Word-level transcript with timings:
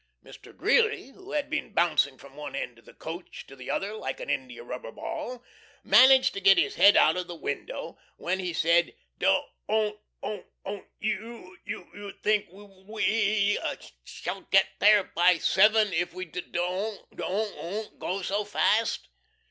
Mr. 0.25 0.57
Greeley, 0.57 1.09
who 1.09 1.33
had 1.33 1.47
been 1.47 1.73
bouncing 1.73 2.17
from 2.17 2.35
one 2.35 2.55
end 2.55 2.79
of 2.79 2.85
the 2.85 2.93
coach 2.95 3.45
to 3.45 3.55
the 3.55 3.69
other 3.69 3.93
like 3.93 4.19
an 4.19 4.31
india 4.31 4.63
rubber 4.63 4.91
ball, 4.91 5.43
managed 5.83 6.33
to 6.33 6.41
get 6.41 6.57
his 6.57 6.73
head 6.73 6.97
out 6.97 7.15
of 7.17 7.27
the 7.27 7.35
window, 7.35 7.99
when 8.17 8.39
he 8.39 8.51
said: 8.51 8.95
"Do 9.19 9.43
on't 9.67 9.99
on't 10.23 10.47
on't 10.65 10.87
you 10.97 11.55
u 11.65 11.87
u 11.93 12.11
think 12.13 12.47
we 12.51 13.03
e 13.03 13.51
e 13.51 13.57
e 13.59 13.75
shall 14.03 14.41
get 14.49 14.69
there 14.79 15.03
by 15.03 15.37
seven 15.37 15.93
if 15.93 16.15
we 16.15 16.25
do 16.25 16.41
on't 16.59 17.19
on't 17.21 17.99
go 17.99 18.23
so 18.23 18.43
fast?" 18.43 19.07